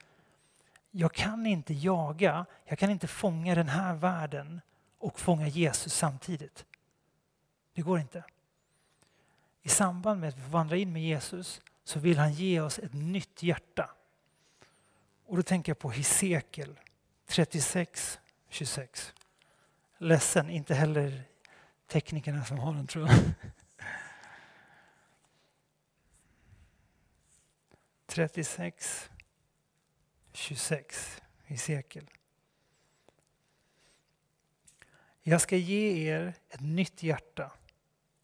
[0.91, 4.61] Jag kan inte jaga, jag kan inte fånga den här världen
[5.03, 6.65] och fånga Jesus samtidigt.
[7.75, 8.25] Det går inte.
[9.63, 12.93] I samband med att vi vandrar in med Jesus så vill han ge oss ett
[12.93, 13.91] nytt hjärta.
[15.27, 16.81] Och då tänker jag på Hesekiel
[17.27, 19.15] 36, 26.
[19.99, 21.23] Ledsen, inte heller
[21.87, 23.19] teknikerna som har den tror jag.
[28.07, 29.11] 36,
[30.33, 32.11] 26 i sekel.
[35.25, 37.51] Jag ska ge er ett nytt hjärta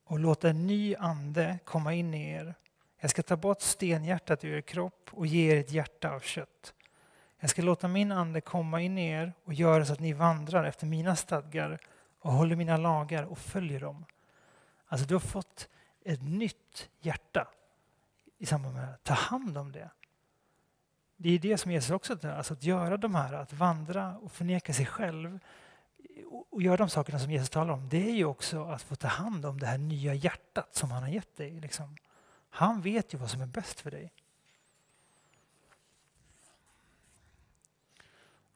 [0.04, 2.54] och låta en ny ande komma in i er.
[3.00, 6.74] Jag ska ta bort stenhjärtat ur er kropp och ge er ett hjärta av kött.
[7.40, 10.64] Jag ska låta min ande komma in i er och göra så att ni vandrar
[10.64, 11.78] efter mina stadgar
[12.20, 14.04] och håller mina lagar och följer dem.
[14.87, 15.68] Alltså du har fått
[16.04, 17.48] ett nytt hjärta
[18.38, 19.90] i samband med att ta hand om det.
[21.16, 24.32] Det är det som Jesus också gör, alltså att göra de här, att vandra och
[24.32, 25.40] förneka sig själv
[26.26, 27.88] och göra de sakerna som Jesus talar om.
[27.88, 31.02] Det är ju också att få ta hand om det här nya hjärtat som han
[31.02, 31.61] har gett dig.
[31.61, 31.96] Liksom.
[32.50, 34.12] Han vet ju vad som är bäst för dig.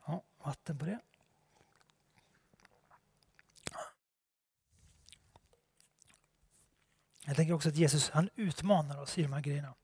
[0.07, 0.99] Ja, vatten på det.
[7.25, 9.75] Jag tänker också att Jesus han utmanar oss i de här grejerna.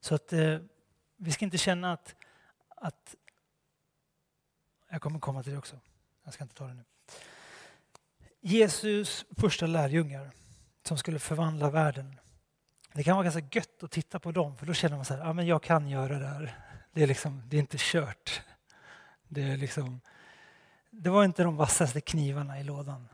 [0.00, 0.58] Så att eh,
[1.16, 2.14] vi ska inte känna att,
[2.68, 3.14] att...
[4.88, 5.80] Jag kommer komma till det också.
[6.24, 6.84] Jag ska inte ta det nu.
[8.40, 10.30] Jesus första lärjungar
[10.82, 12.20] som skulle förvandla världen.
[12.92, 15.20] Det kan vara ganska gött att titta på dem för då känner man så här,
[15.20, 16.58] ja men jag kan göra det här.
[16.92, 18.42] Det är, liksom, det är inte kört.
[19.28, 20.00] Det, är liksom,
[20.90, 23.08] det var inte de vassaste knivarna i lådan.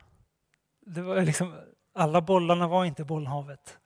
[0.81, 1.61] Det var liksom,
[1.95, 3.79] alla bollarna var inte bollhavet.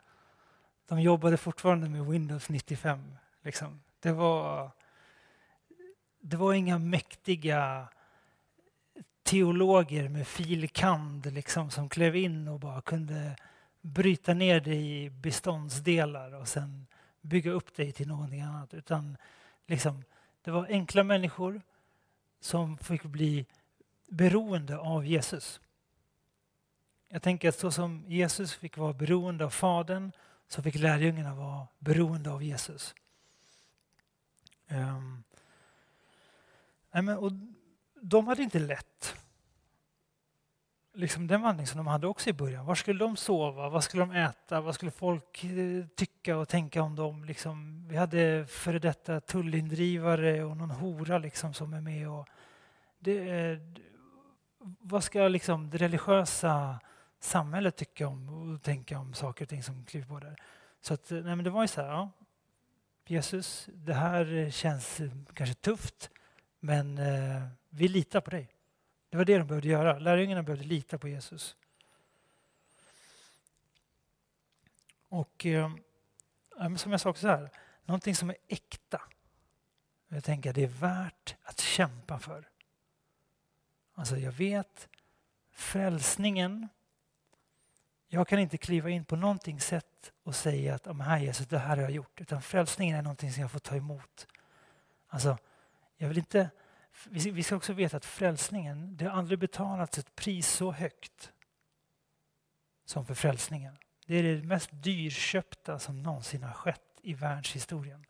[0.89, 3.17] De jobbade fortfarande med Windows 95.
[3.43, 3.83] Liksom.
[4.01, 4.71] Det, var,
[6.21, 7.89] det var inga mäktiga
[9.25, 13.37] teologer med filkand liksom, som klev in och bara kunde
[13.81, 16.87] bryta ner det i beståndsdelar och sen
[17.21, 18.75] bygga upp det till någonting annat.
[18.75, 19.17] Utan
[19.67, 20.05] liksom,
[20.43, 21.63] det var enkla människor
[22.41, 23.47] som fick bli
[24.07, 25.61] beroende av Jesus.
[27.09, 30.13] Jag tänker att så som Jesus fick vara beroende av Fadern
[30.49, 32.95] så fick lärjungarna vara beroende av Jesus.
[34.69, 35.25] Um,
[37.19, 37.33] och
[38.09, 39.17] de hade inte lätt.
[40.95, 42.67] Liksom den vandring som de hade också i början.
[42.67, 43.69] Var skulle de sova?
[43.69, 44.61] Vad skulle de äta?
[44.61, 47.25] Vad skulle folk eh, tycka och tänka om dem?
[47.25, 52.09] Liksom, vi hade före detta tullindrivare och någon hora liksom som är med.
[52.09, 52.29] Och
[52.99, 53.59] det,
[54.81, 56.81] vad ska liksom det religiösa
[57.21, 60.37] samhället tycka om och tänka om saker och ting som kliver på där?
[60.81, 62.11] Så att, eh, nej men det var ju så här, ja,
[63.07, 65.01] Jesus, det här känns
[65.35, 66.11] kanske tufft,
[66.61, 67.43] men eh,
[67.77, 68.49] vi litar på dig.
[69.09, 69.99] Det var det de behövde göra.
[69.99, 71.57] Lärjungarna behövde lita på Jesus.
[75.09, 75.75] Och eh,
[76.77, 77.51] som jag sa också här,
[77.85, 79.03] någonting som är äkta.
[80.09, 82.49] Jag tänker att det är värt att kämpa för.
[83.95, 84.89] Alltså jag vet
[85.53, 86.69] frälsningen.
[88.09, 91.77] Jag kan inte kliva in på någonting sätt och säga att här Jesus, det här
[91.77, 92.21] har jag gjort.
[92.21, 94.27] Utan frälsningen är någonting som jag får ta emot.
[95.09, 95.39] Alltså,
[95.97, 96.51] jag vill inte
[97.11, 101.33] vi ska också veta att frälsningen, det har aldrig betalats ett pris så högt
[102.85, 103.79] som för frälsningen.
[104.07, 108.05] Det är det mest dyrköpta som någonsin har skett i världshistorien.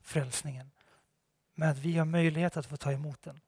[0.00, 0.70] Frälsningen.
[1.54, 3.40] Men att vi har möjlighet att få ta emot den.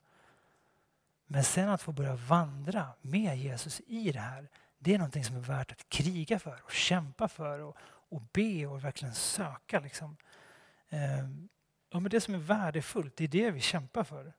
[1.26, 5.36] Men sen att få börja vandra med Jesus i det här, det är någonting som
[5.36, 9.80] är värt att kriga för och kämpa för och, och be och verkligen söka.
[9.80, 10.16] Liksom.
[10.88, 11.28] Eh,
[11.90, 14.32] ja, men det som är värdefullt, det är det vi kämpar för.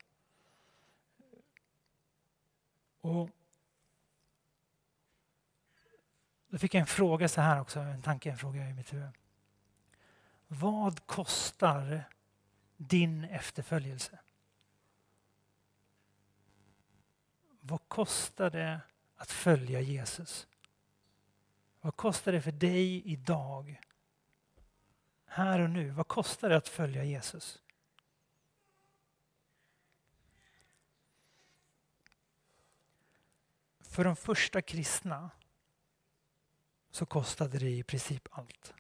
[3.04, 3.30] Och
[6.48, 9.10] då fick jag en fråga så här också, en tanke, en fråga i mitt huvud.
[10.48, 12.04] Vad kostar
[12.78, 14.20] din efterföljelse?
[17.60, 18.80] Vad kostar det
[19.16, 20.48] att följa Jesus?
[21.82, 23.82] Vad kostar det för dig idag?
[25.26, 27.63] Här och nu, vad kostar det att följa Jesus?
[33.94, 35.32] För de första kristna
[36.92, 38.74] så kostade det i princip allt.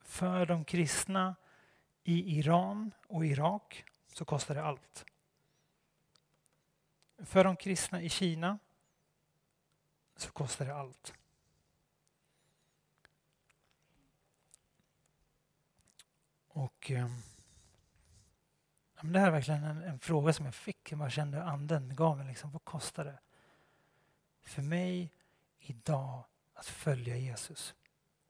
[0.00, 1.36] För de kristna
[2.02, 5.04] i Iran och Irak så kostade det allt.
[7.18, 8.58] För de kristna i Kina
[10.16, 11.14] så kostade det allt.
[16.48, 17.10] Och eh,
[19.12, 20.92] det här är verkligen en, en, fråga som jag fick.
[20.92, 22.26] Jag bara kände anden gav mig.
[22.26, 23.18] Liksom, vad kostar det
[24.42, 25.12] för mig
[25.58, 27.74] idag att följa Jesus?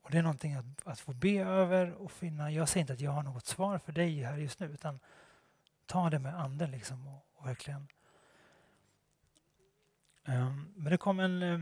[0.02, 2.50] Och Det är någonting att, att få be över och finna.
[2.50, 5.00] Jag säger inte att jag har något svar för dig här just nu utan
[5.86, 7.88] ta det med anden liksom och, och verkligen.
[10.26, 11.60] Um, men det kom en, eh,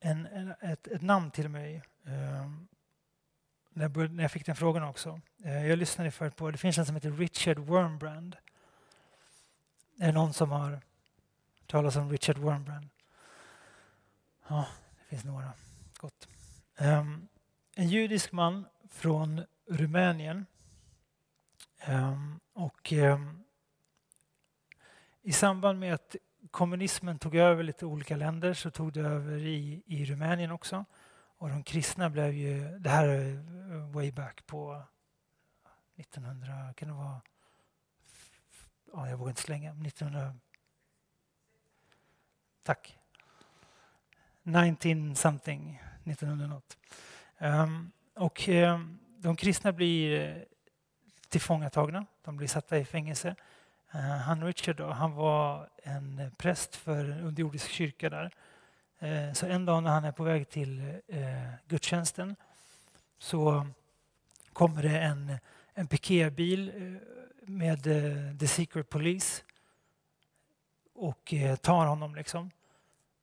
[0.00, 2.68] en, en ett, ett, namn till mig um,
[3.78, 5.20] när, jag började, när jag fick den frågan också.
[5.44, 8.36] Eh, jag lyssnade förut på, det finns en som heter Richard Wormbrand.
[9.98, 10.80] Är det någon som har
[11.66, 12.88] talat om Richard Wormbrand?
[14.48, 14.66] Ja,
[14.98, 15.52] det finns några.
[15.98, 16.28] Gott.
[16.78, 17.28] Um,
[17.74, 20.46] en judisk man från Rumänien.
[21.88, 23.44] Um, och um,
[25.22, 26.16] I samband med att
[26.50, 30.84] kommunismen tog över lite olika länder så tog det över i, i Rumänien också.
[31.38, 34.82] Och de kristna blev ju, det här är way back på
[35.96, 37.20] 1900, kan det vara,
[38.92, 40.34] ja, jag vågar inte slänga, 1900,
[42.62, 42.98] tack,
[44.42, 46.78] 19 something, 1900 något.
[47.38, 50.44] Um, och um, de kristna blir
[51.28, 53.34] tillfångatagna, de blir satta i fängelse.
[53.94, 58.30] Uh, han Richard då, han var en präst för en underjordisk kyrka där.
[59.00, 61.22] Eh, så en dag när han är på väg till eh,
[61.68, 62.36] gudstjänsten
[63.18, 63.66] så
[64.52, 65.38] kommer det en,
[65.74, 67.82] en piketbil eh, med
[68.38, 69.42] The Secret Police
[70.94, 72.50] och tar honom liksom.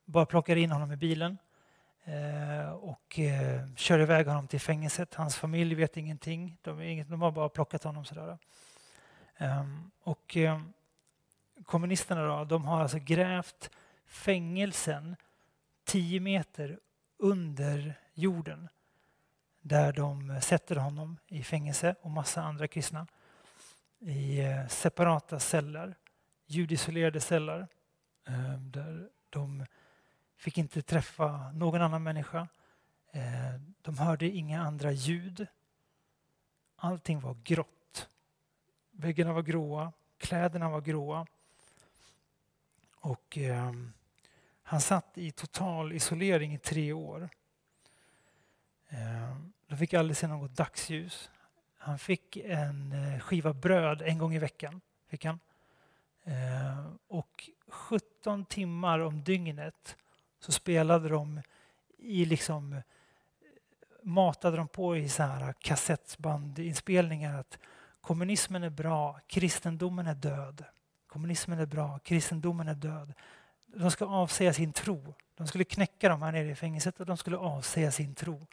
[0.05, 1.37] Bara plockar in honom i bilen
[2.79, 3.19] och
[3.75, 5.13] kör iväg honom till fängelset.
[5.13, 6.57] Hans familj vet ingenting.
[6.61, 8.37] De, inget, de har bara plockat honom sådär.
[9.37, 10.37] Ehm, och
[11.65, 13.69] kommunisterna då, de har alltså grävt
[14.05, 15.15] fängelsen
[15.85, 16.79] tio meter
[17.17, 18.69] under jorden
[19.61, 23.07] där de sätter honom i fängelse och massa andra kristna
[23.99, 25.95] i eh, separata celler,
[26.45, 27.67] ljudisolerade celler
[28.27, 29.65] eh, där de
[30.37, 32.47] fick inte träffa någon annan människa.
[33.11, 35.47] Eh, de hörde inga andra ljud.
[36.75, 38.09] Allting var grått.
[38.91, 41.27] Väggarna var gråa, kläderna var gråa.
[42.95, 43.71] Och eh,
[44.67, 47.29] han satt i total isolering i tre år.
[48.89, 49.35] Eh,
[49.67, 51.29] de fick aldrig se något dagsljus.
[51.77, 54.81] Han fick en eh, skiva bröd en gång i veckan.
[55.07, 55.39] Fick han.
[56.23, 59.97] Eh, och 17 timmar om dygnet
[60.39, 61.41] så spelade de
[61.97, 62.81] i liksom
[64.01, 67.59] matade de på i så här kassettbandinspelningar att
[68.01, 70.63] kommunismen är bra, kristendomen är död.
[71.07, 73.13] Kommunismen är bra, kristendomen är död.
[73.77, 75.13] De ska avsäga sin tro.
[75.35, 78.47] De skulle knäcka dem här nere i fängelset och de skulle avsäga sin tro.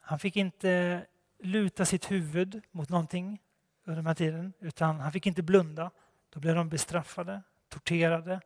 [0.00, 1.06] Han fick inte
[1.38, 3.42] luta sitt huvud mot någonting
[3.84, 5.90] under den här tiden, utan han fick inte blunda.
[6.30, 8.40] Då blev de bestraffade, torterade.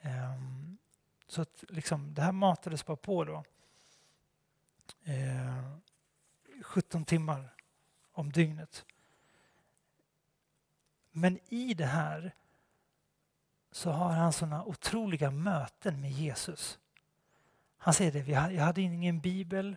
[0.00, 0.76] Ehm,
[1.26, 3.44] så att liksom, det här matades bara på då.
[5.04, 5.80] Ehm,
[6.62, 7.54] 17 timmar
[8.12, 8.84] om dygnet.
[11.10, 12.34] Men i det här
[13.74, 16.78] så har han sådana otroliga möten med Jesus.
[17.78, 19.76] Han säger det, jag hade ingen bibel,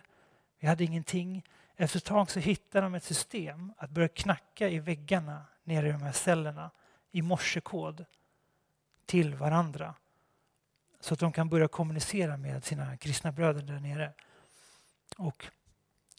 [0.58, 1.44] vi hade ingenting.
[1.76, 5.92] Efter ett tag så hittar de ett system att börja knacka i väggarna nere i
[5.92, 6.70] de här cellerna
[7.10, 8.04] i morsekod
[9.06, 9.94] till varandra
[11.00, 14.12] så att de kan börja kommunicera med sina kristna bröder där nere.
[15.16, 15.46] Och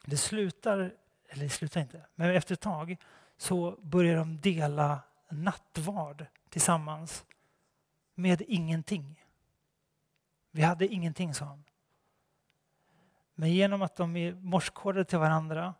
[0.05, 0.93] det slutar,
[1.30, 2.97] eller det slutar inte, men efter ett tag
[3.38, 4.99] så börjar de dela
[5.30, 7.25] nattvard tillsammans
[8.20, 9.26] med ingenting.
[10.51, 11.63] Vi hade ingenting, sa han.
[13.36, 15.74] Men genom att de är morskodade till varandra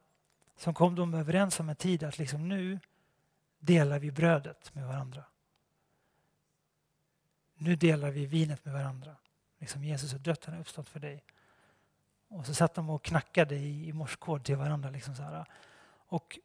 [0.58, 2.80] så kom de överens om en tid att liksom nu
[3.60, 5.24] delar vi brödet med varandra.
[7.62, 9.16] nu delar vi vinet med varandra.
[9.58, 11.24] Liksom Jesus har dött, han har uppstått för dig.
[12.28, 14.90] Och så satt de och knackade i, i morskod till varandra.
[14.90, 15.46] Liksom så här.
[16.08, 16.40] Och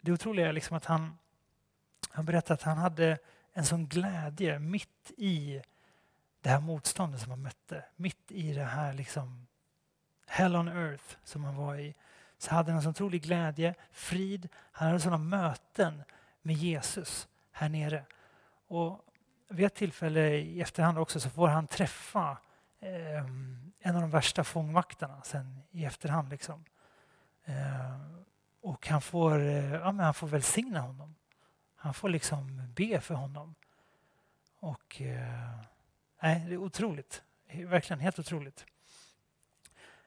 [0.00, 1.18] det otroliga är liksom att han,
[2.10, 3.18] han berättade att han hade
[3.56, 5.62] en sån glädje mitt i
[6.40, 7.84] det här motståndet som han mötte.
[7.96, 9.46] Mitt i det här liksom
[10.26, 11.94] hell on earth som han var i.
[12.38, 14.48] Så hade han en sån otrolig glädje, frid.
[14.72, 16.02] Han hade sådana möten
[16.42, 18.04] med Jesus här nere.
[18.68, 19.00] Och
[19.48, 22.38] vid ett tillfälle i efterhand också så får han träffa
[22.80, 23.24] eh,
[23.80, 26.28] en av de värsta fångvaktarna sen i efterhand.
[26.28, 26.64] Liksom.
[27.44, 28.00] Eh,
[28.60, 31.14] och han får, eh, ja, men han får välsigna honom.
[31.86, 33.54] Han får liksom be för honom.
[34.60, 35.60] Och eh,
[36.22, 37.22] nej, det är otroligt.
[37.52, 38.66] Verkligen helt otroligt.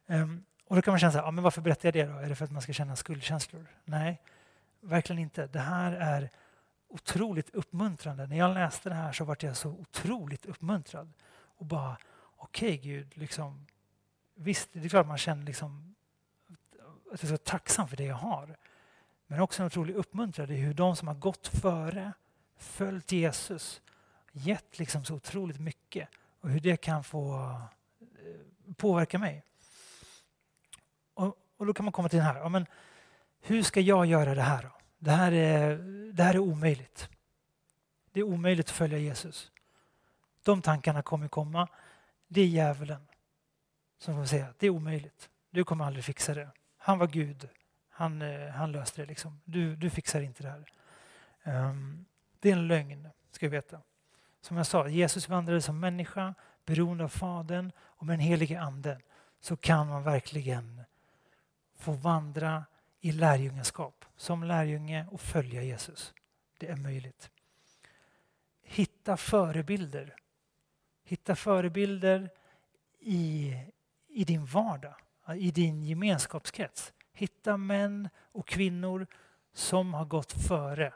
[0.05, 2.19] Um, och då kan man känna så här, ja, men varför berättar jag det då?
[2.19, 3.65] Är det för att man ska känna skuldkänslor?
[3.85, 4.21] Nej,
[4.81, 5.47] verkligen inte.
[5.47, 6.29] Det här är
[6.87, 8.27] otroligt uppmuntrande.
[8.27, 11.13] När jag läste det här så var jag så otroligt uppmuntrad.
[11.31, 11.97] Och bara,
[12.37, 13.67] okej okay, Gud, liksom,
[14.35, 15.95] visst, det är klart man känner liksom,
[17.13, 18.57] att jag är så tacksam för det jag har.
[19.31, 22.13] Men också en otrolig uppmuntran i hur de som har gått före,
[22.57, 23.81] följt Jesus,
[24.31, 26.09] gett liksom så otroligt mycket
[26.41, 27.51] och hur det kan få
[28.01, 29.43] eh, påverka mig.
[31.13, 32.65] Och, och då kan man komma till den här, ja, men
[33.41, 34.71] hur ska jag göra det här då?
[34.99, 35.77] Det här är,
[36.13, 37.09] det här är omöjligt.
[38.11, 39.51] Det är omöjligt att följa Jesus.
[40.43, 41.67] De tankarna kommer komma.
[42.27, 43.07] Det är djävulen
[43.97, 45.29] som kommer säga att det är omöjligt.
[45.49, 46.49] Du kommer aldrig fixa det.
[46.77, 47.49] Han var Gud.
[47.99, 49.05] Han, eh, han löste det.
[49.05, 49.41] Liksom.
[49.45, 50.71] Du, du fixar inte det här.
[51.69, 52.05] Um,
[52.39, 53.81] det är en lögn, ska vi veta.
[54.41, 56.33] Som jag sa, Jesus vandrade som människa,
[56.65, 58.99] beroende av Fadern och med den helige Ande
[59.39, 60.81] så kan man verkligen
[61.75, 62.65] få vandra
[63.01, 66.13] i lärjungaskap som lärjunge och följa Jesus.
[66.57, 67.31] Det är möjligt.
[68.63, 70.15] Hitta förebilder.
[71.03, 72.29] Hitta förebilder
[72.99, 73.55] i,
[74.07, 74.95] i din vardag,
[75.35, 76.93] i din gemenskapskrets.
[77.19, 79.07] Hitta män och kvinnor
[79.53, 80.93] som har gått före,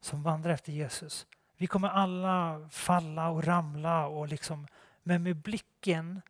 [0.00, 1.26] som vandrar efter Jesus.
[1.56, 4.66] Vi kommer alla falla och ramla, och liksom,
[5.02, 6.22] men med blicken,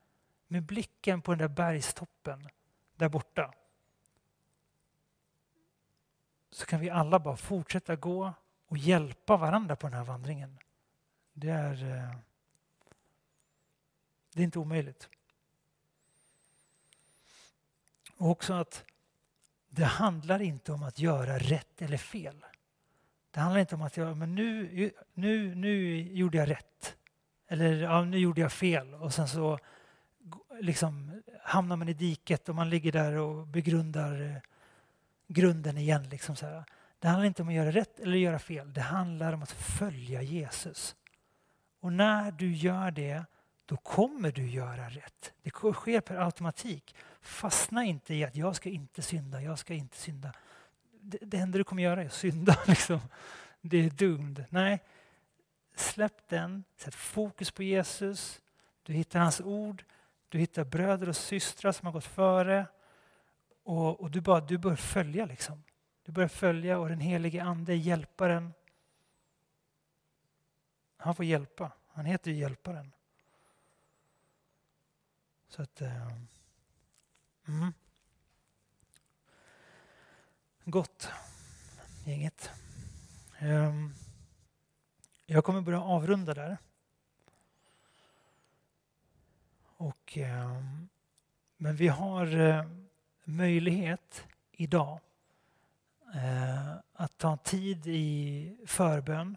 [0.47, 2.49] med blicken på den där bergstoppen
[2.97, 3.55] där borta
[6.51, 8.33] så kan vi alla bara fortsätta gå
[8.67, 10.59] och hjälpa varandra på den här vandringen.
[11.33, 12.17] Det är, eh,
[14.33, 15.09] det är inte omöjligt.
[18.17, 18.85] Och också att
[19.75, 22.45] det handlar inte om att göra rätt eller fel.
[23.31, 26.97] Det handlar inte om att jag, men nu, nu, nu gjorde jag rätt.
[27.49, 28.95] Eller ja, nu gjorde jag fel.
[28.95, 29.59] Och sen så
[30.61, 34.37] liksom, hamnar man i diket och man ligger där och begrundar eh,
[35.29, 36.09] grunden igen.
[36.09, 36.65] Liksom så här.
[36.99, 38.73] Det handlar inte om att göra rätt eller göra fel.
[38.73, 40.97] Det handlar om att följa Jesus.
[41.81, 43.25] Och när du gör det,
[43.67, 45.33] då kommer du göra rätt.
[45.43, 46.95] Det sker per automatik.
[47.21, 50.33] Fastna inte i att jag ska inte synda, jag ska inte synda.
[51.01, 52.59] Det, det enda du kommer göra är att synda.
[52.67, 53.01] Liksom.
[53.61, 54.37] Det är dumt.
[54.49, 54.83] Nej,
[55.75, 56.65] släpp den.
[56.77, 58.41] Sätt fokus på Jesus.
[58.83, 59.85] Du hittar hans ord.
[60.29, 62.67] Du hittar bröder och systrar som har gått före.
[63.65, 65.65] Och, och, du, bara, du bör följa liksom.
[66.05, 68.53] Du bör följa och den helige ande, hjälparen.
[70.97, 71.73] Han får hjälpa.
[71.89, 72.93] Han heter ju hjälparen.
[75.53, 75.81] Så att...
[75.81, 76.13] Eh,
[77.49, 77.73] mm.
[80.65, 81.09] Gott,
[82.05, 82.51] gänget.
[83.41, 83.95] Um,
[85.27, 86.59] jag kommer börja avrunda där.
[89.77, 90.89] Och, um,
[91.57, 92.65] men vi har uh,
[93.25, 95.01] möjlighet idag
[96.15, 99.37] eh, att ta tid i förbön.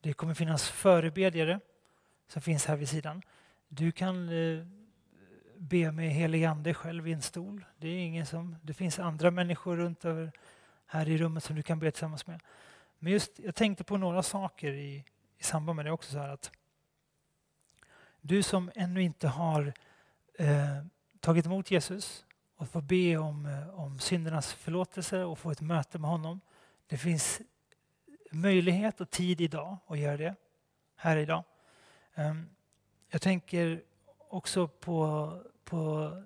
[0.00, 1.60] Det kommer finnas förebedjare
[2.28, 3.22] som finns här vid sidan.
[3.68, 4.66] Du kan eh,
[5.62, 7.64] be med helig ande själv i en stol.
[7.78, 10.32] Det, är ingen som, det finns andra människor runt över
[10.86, 12.40] här i rummet som du kan be tillsammans med.
[12.98, 15.04] Men just, jag tänkte på några saker i,
[15.38, 16.12] i samband med det också.
[16.12, 16.52] Så att
[18.20, 19.72] du som ännu inte har
[20.38, 20.84] eh,
[21.20, 25.98] tagit emot Jesus och få be om, eh, om syndernas förlåtelse och få ett möte
[25.98, 26.40] med honom.
[26.86, 27.40] Det finns
[28.30, 30.34] möjlighet och tid idag att göra det,
[30.96, 31.44] här idag.
[32.14, 32.48] Ehm,
[33.08, 33.82] jag tänker
[34.28, 35.32] också på,
[35.72, 36.22] på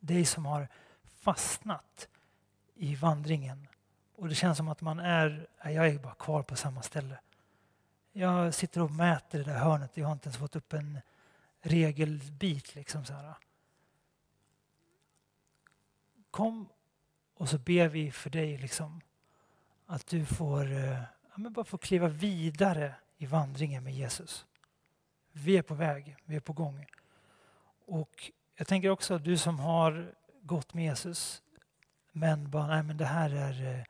[0.00, 0.68] dig som har
[1.20, 2.08] fastnat
[2.74, 3.68] i vandringen
[4.16, 7.18] och det känns som att man är, jag är bara kvar på samma ställe.
[8.12, 11.00] Jag sitter och mäter det där hörnet, jag har inte ens fått upp en
[11.60, 12.74] regelbit.
[12.74, 13.34] Liksom så här.
[16.30, 16.68] Kom
[17.34, 19.00] och så ber vi för dig liksom
[19.86, 24.46] att du får, eh, ja, men bara får kliva vidare i i vandringen med Jesus.
[25.32, 26.86] Vi är på väg, vi är på gång.
[27.86, 31.42] Och jag tänker också att du som har gått med Jesus
[32.12, 33.78] men bara, nej men det här är...
[33.78, 33.84] Eh,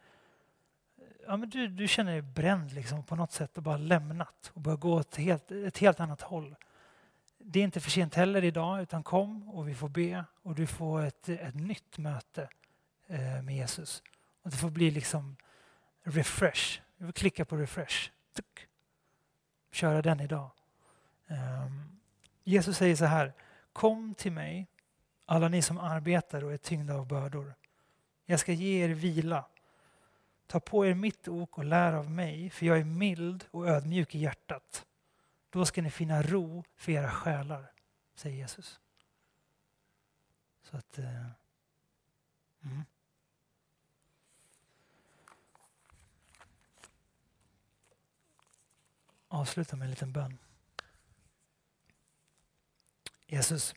[1.27, 4.61] ja, men du, du känner dig bränd liksom på något sätt och bara lämnat och
[4.61, 6.57] börjar gå ett helt, ett helt annat håll.
[7.39, 10.67] Det är inte för sent heller idag utan kom och vi får be och du
[10.67, 12.49] får ett, ett nytt möte
[13.07, 14.03] eh, med Jesus.
[14.43, 15.37] Och det får bli liksom
[16.03, 16.81] refresh.
[16.97, 18.11] Vi vill klicka på refresh.
[18.37, 18.67] Tuk.
[19.73, 20.51] Köra den idag.
[21.29, 22.01] Ehm,
[22.45, 23.33] Jesus säger så här.
[23.75, 24.66] Kom till mig,
[25.27, 27.55] alla ni som arbetar och är tyngda av bördor.
[28.25, 29.45] Jag ska ge er vila.
[30.47, 34.14] Ta på er mitt ok och lär av mig, för jag är mild och ödmjuk
[34.14, 34.87] i hjärtat.
[35.51, 37.72] Då ska ni finna ro för era själar,
[38.14, 38.81] säger Jesus.
[40.62, 40.99] Så att...
[40.99, 41.27] Eh,
[42.62, 42.85] mm.
[49.29, 50.39] Avsluta med en liten bön.
[53.35, 53.74] Jesus,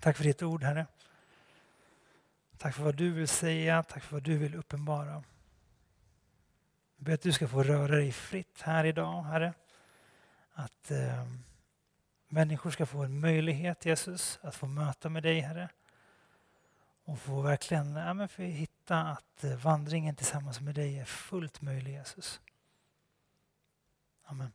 [0.00, 0.86] tack för ditt ord, Herre.
[2.58, 5.24] Tack för vad du vill säga, tack för vad du vill uppenbara.
[6.96, 9.54] Jag ber att du ska få röra dig fritt här idag, Herre.
[10.52, 11.26] Att eh,
[12.28, 15.68] människor ska få en möjlighet, Jesus, att få möta med dig, Herre.
[17.04, 21.60] Och få verkligen ja, men få hitta att eh, vandringen tillsammans med dig är fullt
[21.60, 22.40] möjlig, Jesus.
[24.24, 24.52] Amen.